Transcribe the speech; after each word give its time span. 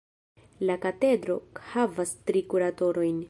La 0.69 0.77
katedro 0.85 1.35
havas 1.75 2.15
tri 2.31 2.43
kuratorojn. 2.55 3.19